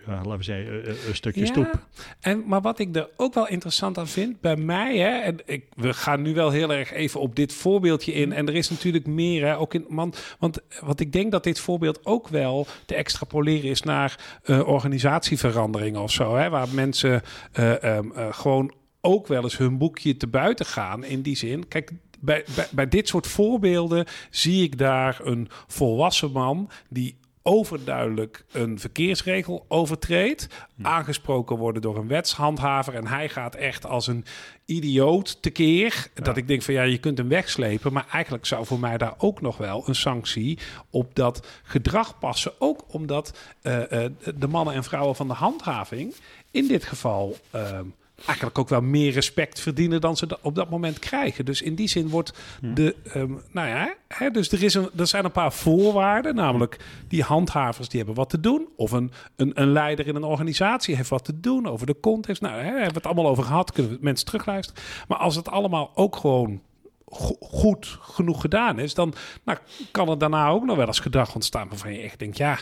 [0.07, 1.87] ja, laten we zeggen, eh, eh, een stukje Ja, stoep.
[2.21, 5.64] En, maar wat ik er ook wel interessant aan vind, bij mij, hè, en ik,
[5.75, 8.33] we gaan nu wel heel erg even op dit voorbeeldje in.
[8.33, 11.61] En er is natuurlijk meer, hè, ook in, want, want wat ik denk dat dit
[11.61, 16.37] voorbeeld ook wel te extrapoleren is naar eh, organisatieveranderingen of zo.
[16.37, 21.05] Hè, waar mensen eh, ehm, eh, gewoon ook wel eens hun boekje te buiten gaan.
[21.05, 26.33] In die zin, kijk, bij, bij, bij dit soort voorbeelden zie ik daar een volwassen
[26.33, 27.16] man die
[27.47, 30.49] overduidelijk een verkeersregel overtreedt,
[30.83, 34.25] aangesproken worden door een wetshandhaver en hij gaat echt als een
[34.65, 36.09] idioot tekeer.
[36.15, 39.15] Dat ik denk van ja, je kunt hem wegslepen, maar eigenlijk zou voor mij daar
[39.19, 40.59] ook nog wel een sanctie
[40.91, 42.53] op dat gedrag passen.
[42.59, 46.15] Ook omdat eh, eh, de mannen en vrouwen van de handhaving
[46.51, 47.87] in dit geval ehm,
[48.24, 51.44] eigenlijk ook wel meer respect verdienen dan ze op dat moment krijgen.
[51.44, 52.33] Dus in die zin wordt
[52.74, 56.76] de, ehm, nou ja, hè, dus er, is een, er zijn een paar voorwaarden, namelijk
[57.09, 60.96] die handhavers die hebben wat te doen, of een, een, een leider in een organisatie
[60.96, 62.42] heeft wat te doen over de context.
[62.42, 64.83] Nou, hè, hebben we het allemaal over gehad, kunnen we mensen terugluisteren.
[65.09, 66.61] Maar als het allemaal ook gewoon
[67.07, 69.59] go- goed genoeg gedaan is, dan nou,
[69.90, 72.59] kan er daarna ook nog wel eens gedrag ontstaan waarvan je echt denkt, ja,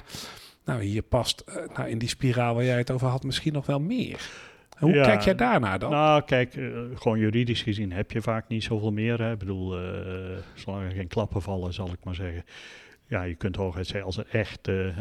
[0.64, 3.66] nou hier past eh, nou, in die spiraal waar jij het over had misschien nog
[3.66, 4.30] wel meer.
[4.78, 5.90] Hoe Ja, kijk jij daarnaar dan?
[5.90, 9.22] Nou, kijk, eh, gewoon juridisch gezien heb je vaak niet zoveel meer.
[9.22, 9.32] Hè.
[9.32, 9.82] Ik bedoel, eh,
[10.54, 12.44] zolang er geen klappen vallen, zal ik maar zeggen.
[13.08, 14.68] Ja, je kunt hooguit zeggen, als er echt...
[14.68, 14.96] eh,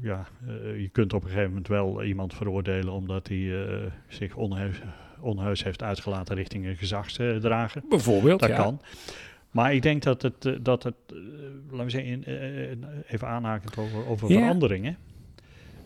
[0.00, 0.26] ja,
[0.76, 3.52] je kunt op een gegeven moment wel iemand veroordelen omdat hij
[4.08, 4.80] zich onheus,
[5.20, 7.82] onheus heeft uitgelaten richting een gezagsdrager.
[7.88, 8.56] Bijvoorbeeld, Dat ja.
[8.56, 8.80] kan.
[9.50, 10.94] Maar ik denk dat het, dat het
[11.70, 12.24] laten we zeggen,
[13.08, 14.38] even aanhakend over, over Ja.
[14.38, 14.96] veranderingen.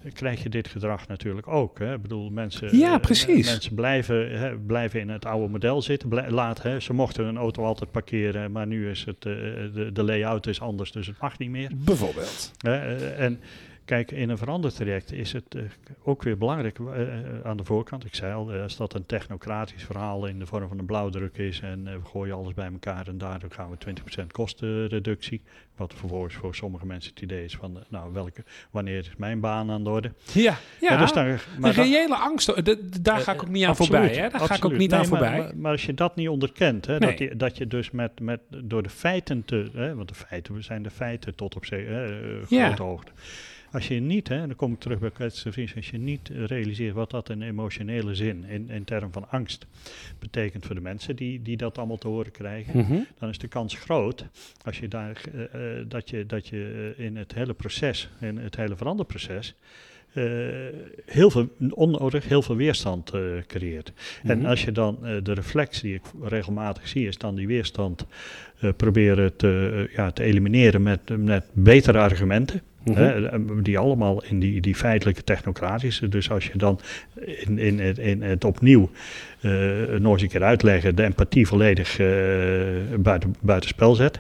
[0.05, 1.79] Eh, Krijg je dit gedrag natuurlijk ook.
[1.79, 1.95] Hè?
[1.95, 3.47] Ik bedoel, mensen, Ja, eh, precies.
[3.51, 6.09] mensen blijven, hè, blijven in het oude model zitten.
[6.09, 9.33] Blij- laat, hè, ze mochten hun auto altijd parkeren, maar nu is het, eh,
[9.75, 11.71] de, de layout is anders, dus het mag niet meer.
[11.75, 12.53] Bijvoorbeeld.
[12.61, 13.41] Eh, en
[13.85, 15.63] kijk, in een verandertraject is het eh,
[16.03, 18.05] ook weer belangrijk eh, eh, aan de voorkant.
[18.05, 21.61] Ik zei al, als dat een technocratisch verhaal in de vorm van een blauwdruk is
[21.61, 23.77] en we gooien alles bij elkaar en daardoor gaan we
[24.23, 25.43] 20% kostenreductie.
[25.77, 29.71] Wat vervolgens voor sommige mensen het idee is van, nou, welke, wanneer is mijn baan
[29.71, 30.13] aan de orde?
[30.33, 30.57] Ja, ja.
[30.93, 33.91] Ja, dus dan, maar reële angst, de- de- daar ga ik ook niet aan Absoluut,
[33.93, 34.17] voorbij.
[34.17, 34.29] Hè?
[34.29, 35.39] Daar ga ik ook niet Nee, aan maar- voorbij.
[35.39, 37.09] Maar, maar als je dat niet onderkent, hè, Nee.
[37.09, 40.55] dat, je, dat je dus met, met, door de feiten te, hè, want de feiten
[40.55, 42.67] we zijn de feiten tot op Ja.
[42.67, 43.13] grote hoogte.
[43.75, 46.95] Als je niet, hè, en dan kom ik terug bij kwetsende als je niet realiseert
[46.95, 49.67] wat dat in emotionele zin, in, in termen van angst,
[50.19, 52.99] betekent voor de mensen die, die dat allemaal te horen krijgen, Mhm.
[53.19, 54.27] dan is de kans groot
[54.65, 58.37] als je daar, eh, eh, dat je, dat je eh, in het hele proces, in
[58.37, 59.55] het hele veranderproces,
[61.05, 63.13] heel veel onnodig, heel veel weerstand
[63.47, 63.93] creëert.
[64.23, 64.47] En Mhm.
[64.47, 68.07] als je dan de reflex die ik regelmatig zie, is dan die weerstand
[68.77, 72.63] proberen te, ja, te elimineren met, met betere argumenten.
[72.85, 72.99] Mhm.
[73.03, 76.09] Eh, die allemaal in die, die feitelijke technocratische.
[76.09, 76.81] Dus als je dan
[77.45, 78.91] in, in, het- in het opnieuw
[79.41, 79.51] eh
[79.99, 82.07] nog eens een keer uitleggen, de empathie volledig eh
[82.99, 84.19] buiten, buitenspel zet.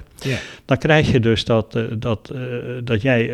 [0.65, 2.33] Dan krijg je dus dat, dat,
[2.85, 3.25] dat jij,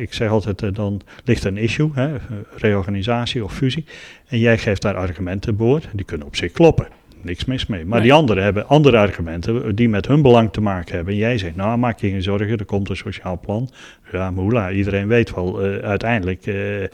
[0.00, 2.08] ik zeg altijd, dan ligt er een issue, hè,
[2.56, 3.84] reorganisatie of fusie.
[4.28, 6.86] En jij geeft daar argumenten boord, die kunnen op zich kloppen.
[7.22, 7.84] Niks mis mee.
[7.84, 8.08] Maar Nee.
[8.08, 11.12] die anderen hebben andere argumenten die met hun belang te maken hebben.
[11.12, 13.70] En jij zegt, nou maak je geen zorgen, er komt een sociaal plan.
[14.12, 16.88] Ja, maar hoela, iedereen weet wel, eh, uiteindelijk, eh, eh,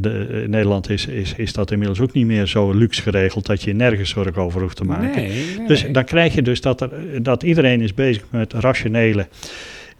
[0.00, 3.62] de, in Nederland is, is, is dat inmiddels ook niet meer zo luxe geregeld dat
[3.62, 5.22] je nergens zorgen over hoeft te maken.
[5.22, 5.66] Nee, nee.
[5.66, 6.90] Dus dan krijg je dus dat, er,
[7.22, 9.26] dat iedereen is bezig met rationele.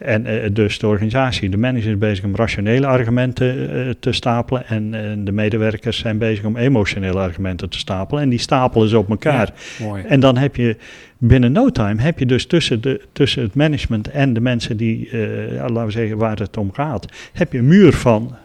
[0.04, 4.66] En eh, dus de organisatie, de manager is bezig om rationele argumenten eh, te stapelen.
[4.66, 8.22] En, en de medewerkers zijn bezig om emotionele argumenten te stapelen.
[8.22, 9.52] En die stapelen ze op elkaar.
[9.80, 10.02] Mooi.
[10.02, 10.76] En dan heb je
[11.18, 15.08] binnen no time, heb je dus tussen, de, tussen het management en de mensen die,
[15.10, 18.36] eh, ja, laten we zeggen, waar het om gaat, heb je een muur van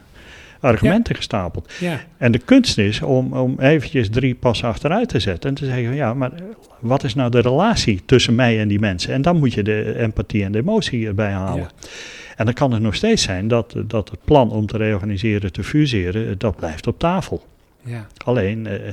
[0.60, 1.72] argumenten gestapeld.
[1.80, 2.00] Ja.
[2.16, 5.94] En de kunst is om, om eventjes drie passen achteruit te zetten en te zeggen,
[5.94, 6.32] ja, maar
[6.78, 9.12] wat is nou de relatie tussen mij en die mensen?
[9.12, 11.62] En dan moet je de empathie en de emotie erbij halen.
[11.62, 11.88] Ja.
[12.36, 15.64] En dan kan het nog steeds zijn dat, dat het plan om te reorganiseren, te
[15.64, 17.46] fuseren, dat blijft op tafel.
[17.84, 18.06] Ja.
[18.24, 18.92] Alleen, eh,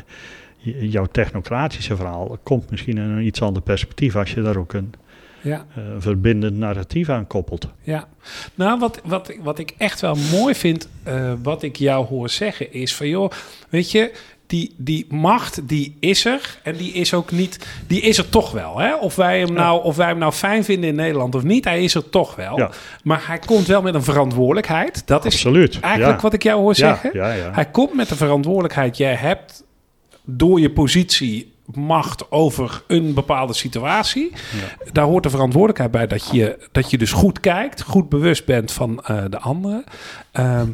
[0.91, 4.93] jouw technocratische verhaal komt misschien in een iets ander perspectief als je daar ook een
[5.41, 5.65] Ja.
[5.75, 7.67] eh, verbindend narratief aan koppelt.
[7.81, 8.07] Ja,
[8.55, 12.73] nou wat, wat, wat ik echt wel mooi vind, eh, wat ik jou hoor zeggen,
[12.73, 13.31] is van joh,
[13.69, 14.11] weet je,
[14.47, 16.59] die, die macht, die is er.
[16.63, 18.79] En die is ook niet, die is er toch wel.
[18.79, 18.95] Hè?
[18.95, 21.83] Of, wij hem nou, of wij hem nou fijn vinden in Nederland of niet, hij
[21.83, 22.57] is er toch wel.
[22.57, 22.69] Ja.
[23.03, 25.07] Maar hij komt wel met een verantwoordelijkheid.
[25.07, 25.79] Dat is Absoluut.
[25.79, 26.21] eigenlijk ja.
[26.21, 27.53] wat ik jou hoor Ja, zeggen.
[27.53, 28.97] Hij komt met de verantwoordelijkheid.
[28.97, 29.63] Jij hebt
[30.25, 34.31] door je positie macht over een bepaalde situatie.
[34.91, 38.71] Daar hoort de verantwoordelijkheid bij dat je, dat je dus goed kijkt, goed bewust bent
[38.71, 39.83] van eh, de anderen.
[40.31, 40.67] Ehm,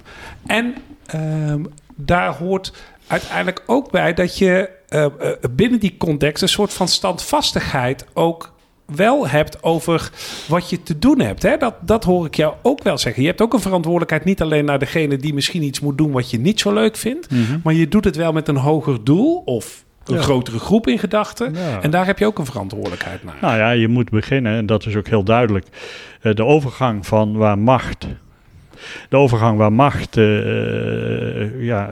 [0.46, 0.74] en
[1.06, 1.64] ehm,
[1.96, 2.74] daar hoort
[3.08, 5.12] uiteindelijk ook bij dat je eh, eh,
[5.52, 8.52] binnen die context een soort van standvastigheid ook
[8.86, 10.12] wel hebt over
[10.48, 11.44] wat je te doen hebt.
[11.44, 11.58] Hè?
[11.58, 13.22] Dat, dat hoor ik jou ook wel zeggen.
[13.22, 16.30] Je hebt ook een verantwoordelijkheid niet alleen naar degene die misschien iets moet doen wat
[16.30, 17.28] je niet zo leuk vindt,
[17.64, 20.22] maar je doet het wel met een hoger doel of een Ja.
[20.22, 21.54] grotere groep in gedachten.
[21.54, 21.82] Ja.
[21.82, 23.38] En daar heb je ook een verantwoordelijkheid naar.
[23.42, 25.66] Nou ja, je moet beginnen, en dat is ook heel duidelijk,
[26.22, 28.08] eh, de overgang van waar macht,
[29.10, 31.90] de overgang waar macht eh, eh, ja,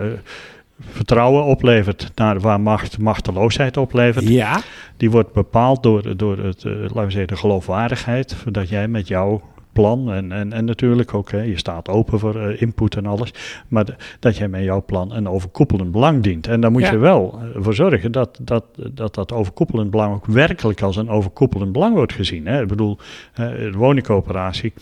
[0.92, 4.62] vertrouwen oplevert naar waar macht machteloosheid oplevert, Ja,
[4.98, 9.08] die wordt bepaald door, door het, eh, laten we zeggen, de geloofwaardigheid, dat jij met
[9.08, 9.42] jouw
[9.74, 13.34] plan en, en, en natuurlijk ook, hè, je staat open voor eh, input en alles,
[13.68, 16.48] maar de- dat jij met jouw plan een overkoepelend belang dient.
[16.48, 16.92] En daar moet Ja.
[16.92, 21.10] je wel eh, voor zorgen dat dat, dat dat overkoepelend belang ook werkelijk als een
[21.10, 22.46] overkoepelend belang wordt gezien.
[22.48, 22.62] Hè.
[22.62, 22.98] Ik bedoel,
[23.34, 24.74] eh, de woningcoöperatie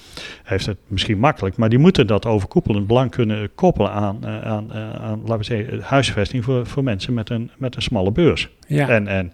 [0.44, 5.20] heeft het misschien makkelijk, maar die moeten dat overkoepelend belang kunnen koppelen aan, aan, aan
[5.20, 8.50] laten we zeggen, huisvesting voor, voor mensen met een, met een smalle beurs.
[8.68, 8.88] ja.
[8.90, 9.32] En, en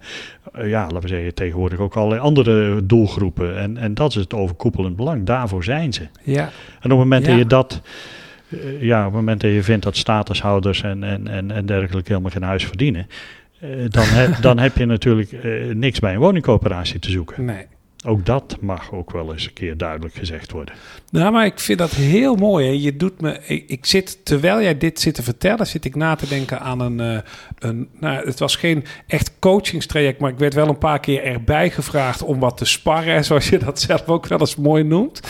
[0.64, 3.58] ja, laten we zeggen, tegenwoordig ook allerlei andere doelgroepen.
[3.58, 5.26] En, en dat is het overkoepelend belang.
[5.46, 6.06] Daarvoor zijn ze.
[6.22, 6.42] ja.
[6.80, 7.30] En op het moment Ja.
[7.30, 7.80] dat je dat,
[8.48, 12.08] eh, ja, op het moment dat je vindt dat statushouders en, en, en, en dergelijke
[12.08, 13.06] helemaal geen huis verdienen,
[13.60, 17.44] eh, dan, heb, dan heb je natuurlijk eh, niks bij een woningcoöperatie te zoeken.
[17.44, 17.66] Nee.
[18.06, 20.74] Ook dat mag ook wel eens een keer duidelijk gezegd worden.
[21.10, 22.66] Nou, maar ik vind dat heel mooi.
[22.66, 22.72] Hè.
[22.72, 23.40] Je doet me.
[23.46, 26.80] Ik, ik zit, terwijl jij dit zit te vertellen, zit ik na te denken aan
[26.80, 27.00] een.
[27.00, 27.18] eh,
[27.58, 31.70] een nou, het was geen echt coachingstraject, maar ik werd wel een paar keer erbij
[31.70, 35.20] gevraagd om wat te sparren, zoals je dat zelf ook wel eens mooi noemt.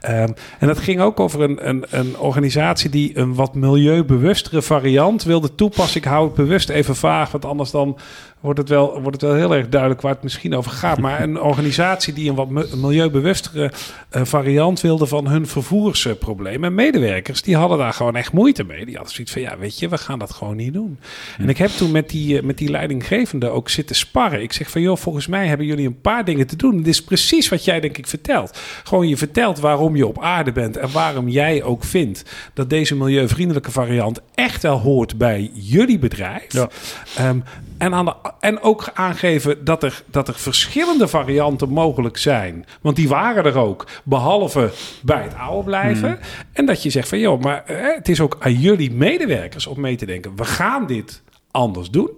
[0.00, 5.22] Ehm, en dat ging ook over een, een, een organisatie die een wat milieubewustere variant
[5.22, 6.00] wilde toepassen.
[6.00, 7.98] Ik hou het bewust even vaag, want anders dan
[8.42, 10.98] wordt het wel, wordt het wel heel erg duidelijk waar het misschien over gaat.
[10.98, 13.72] Maar een organisatie die een wat mi- milieubewustere
[14.10, 16.64] eh, variant wilde van hun vervoersprobleem.
[16.64, 18.84] En medewerkers, die hadden daar gewoon echt moeite mee.
[18.86, 20.98] Die hadden zoiets van, ja, weet je, we gaan dat gewoon niet doen.
[21.38, 24.42] En ik heb toen met die, eh, met die leidinggevende ook zitten sparren.
[24.42, 26.76] Ik zeg van, joh, volgens mij hebben jullie een paar dingen te doen.
[26.76, 28.58] Dit is precies wat jij denk ik vertelt.
[28.84, 32.22] Gewoon je vertelt waarom je op aarde bent en waarom jij ook vindt
[32.54, 36.52] dat deze milieuvriendelijke variant echt wel hoort bij jullie bedrijf.
[36.52, 36.68] Ja.
[37.16, 37.38] Ehm,
[37.78, 42.66] en, aan de, en ook aangeven dat er, dat er verschillende varianten mogelijk zijn.
[42.80, 44.70] Want die waren er ook, behalve
[45.02, 46.18] bij het oude blijven.
[46.52, 49.80] En dat je zegt van, joh, maar eh, het is ook aan jullie medewerkers om
[49.80, 50.36] mee te denken.
[50.36, 52.10] We gaan dit anders doen.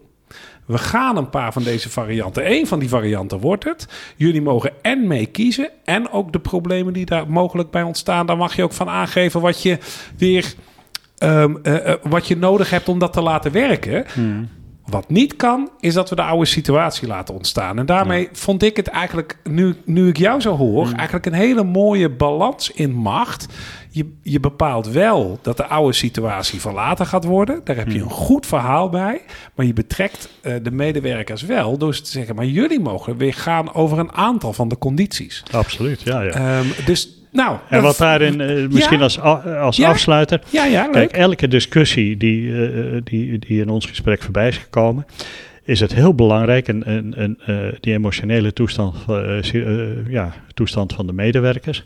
[0.66, 2.50] We gaan een paar van deze varianten.
[2.50, 3.88] Eén van die varianten wordt het.
[4.16, 5.68] Jullie mogen en mee kiezen.
[5.84, 8.26] En ook de problemen die daar mogelijk bij ontstaan.
[8.26, 9.78] Daar mag je ook van aangeven wat je
[10.16, 10.54] weer.
[11.18, 14.04] ehm, eh, eh, wat je nodig hebt om dat te laten werken.
[14.86, 17.78] Wat niet kan, is dat we de oude situatie laten ontstaan.
[17.78, 21.64] En daarmee vond ik het eigenlijk, nu, nu ik jou zo hoor, eigenlijk een hele
[21.64, 23.46] mooie balans in macht.
[23.90, 27.60] Je, je bepaalt wel dat de oude situatie verlaten gaat worden.
[27.64, 29.20] Daar heb je een goed verhaal bij.
[29.54, 33.34] Maar je betrekt eh, de medewerkers wel door ze te zeggen: maar jullie mogen weer
[33.34, 35.42] gaan over een aantal van de condities.
[35.50, 36.20] Absoluut, ja.
[36.20, 36.30] ja.
[36.30, 37.56] Ehm, dus, nou.
[37.68, 39.02] en wat daarin, eh, misschien Ja.
[39.02, 39.88] als, als Ja.
[39.88, 40.92] afsluiter, Ja, ja, leuk.
[40.92, 45.06] Kijk, elke discussie die, eh, die, die in ons gesprek voorbij is gekomen,
[45.64, 48.96] is het heel belangrijk, en, en, en eh, die emotionele toestand,
[50.08, 51.82] ja, toestand van de medewerkers.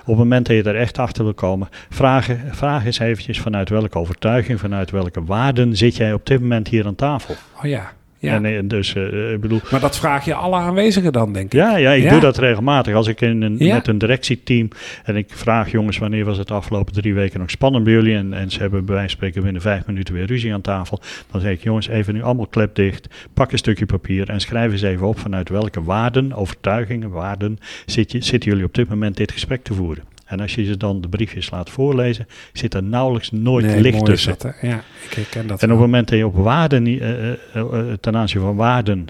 [0.00, 3.68] Op het moment dat je er echt achter wil komen, vraag, vraag eens eventjes vanuit
[3.68, 7.34] welke overtuiging, vanuit welke waarden zit jij op dit moment hier aan tafel.
[7.56, 7.92] Oh ja.
[8.24, 8.34] Ja.
[8.34, 11.52] En, eh, dus, eh, ik bedoel, Maar dat vraag je alle aanwezigen dan, denk ik.
[11.52, 12.10] ja, ja, ik Ja.
[12.10, 12.94] doe dat regelmatig.
[12.94, 13.74] Als ik in een, Ja.
[13.74, 14.68] met een directieteam
[15.04, 18.16] en ik vraag jongens wanneer was het de afgelopen drie weken nog spannend bij jullie
[18.16, 21.00] en, en ze hebben bij wijze van spreken binnen vijf minuten weer ruzie aan tafel.
[21.30, 24.72] Dan zeg ik jongens even nu allemaal klep dicht, pak een stukje papier en schrijf
[24.72, 29.16] eens even op vanuit welke waarden, overtuigingen, waarden zit je, zitten jullie op dit moment
[29.16, 30.04] dit gesprek te voeren.
[30.24, 34.04] En als je ze dan de briefjes laat voorlezen, zit er nauwelijks nooit Nee, licht
[34.04, 34.34] tussen.
[34.38, 34.54] dat?
[34.62, 35.62] Ja, ik herken dat.
[35.62, 39.06] En op het moment dat je op waarden, eh, eh, eh, ten aanzien van waarden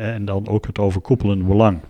[0.00, 1.80] en dan ook het overkoepelende belang.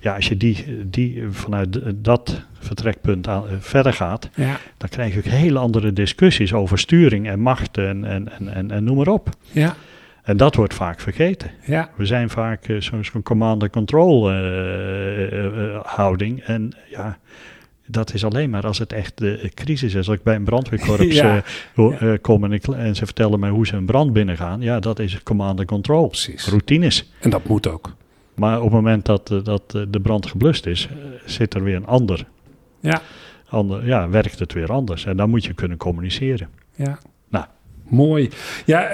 [0.00, 5.18] Ja, als je die, die vanuit dat vertrekpunt aan, verder gaat, Ja, dan krijg je
[5.18, 9.08] ook hele andere discussies over sturing en macht en, en, en, en, en noem maar
[9.08, 9.28] op.
[9.50, 9.76] ja,
[10.22, 11.50] En dat wordt vaak vergeten.
[11.64, 11.90] ja.
[11.96, 14.30] We zijn vaak zo'n command-and-control
[15.82, 16.40] houding.
[16.42, 17.18] En ja,
[17.86, 20.08] dat is alleen maar als het echt de crisis is.
[20.08, 21.42] Als ik bij een brandweerkorps Ja.
[21.74, 24.60] eh, eh, kom en, ik, en ze vertellen mij hoe ze een brand binnengaan.
[24.60, 26.06] Ja, dat is command and control.
[26.06, 26.46] Precies.
[26.48, 27.10] Routines.
[27.20, 27.94] En dat moet ook.
[28.34, 30.88] Maar op het moment dat, eh, dat de brand geblust is,
[31.24, 32.26] zit er weer een ander.
[32.80, 33.02] Ja.
[33.48, 33.86] ander.
[33.86, 35.04] Ja, werkt het weer anders.
[35.04, 36.48] En dan moet je kunnen communiceren.
[36.74, 36.98] Ja.
[37.88, 38.28] Mooi.
[38.64, 38.88] Ja,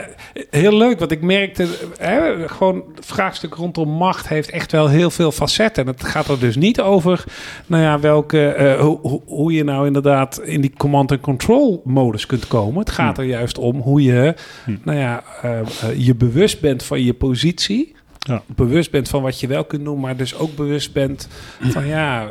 [0.51, 0.99] heel leuk.
[0.99, 1.67] Want ik merkte,
[1.99, 5.85] hè, gewoon het vraagstuk rondom macht heeft echt wel heel veel facetten.
[5.87, 7.25] En het gaat er dus niet over,
[7.67, 12.27] nou ja, welke, eh, hoe, hoe- je nou inderdaad in die command and control modus
[12.27, 12.79] kunt komen.
[12.79, 14.77] Het gaat er juist om hoe je, Hm.
[14.85, 17.95] nou ja, eh, eh, je bewust bent van je positie.
[18.19, 18.43] Ja.
[18.47, 21.29] Bewust bent van wat je wel kunt doen, maar dus ook bewust bent
[21.61, 22.29] van ja,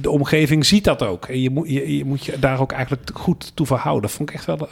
[0.00, 1.24] de omgeving ziet dat ook.
[1.26, 4.02] En je moet je, je moet je daar ook eigenlijk goed toe verhouden.
[4.02, 4.68] Dat vond ik echt wel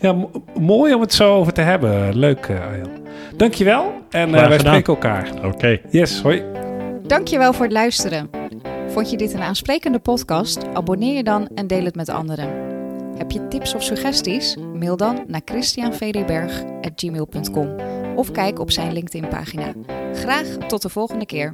[0.00, 2.16] ja, mo- mooi om het zo over te hebben.
[2.18, 2.88] Leuk, eh Arjan.
[3.36, 4.58] Dankjewel en eh, wij gedaan.
[4.58, 5.28] spreken elkaar.
[5.44, 5.80] Oké.
[5.90, 6.42] Yes, hoi.
[7.06, 8.30] Dankjewel voor het luisteren.
[8.88, 10.64] Vond je dit een aansprekende podcast?
[10.72, 12.48] Abonneer je dan en deel het met anderen.
[13.16, 14.56] Heb je tips of suggesties?
[14.78, 17.68] Mail dan naar christianvdberg.gmail.com
[18.16, 19.72] of kijk op zijn LinkedIn-pagina.
[20.14, 21.52] Graag tot de volgende keer.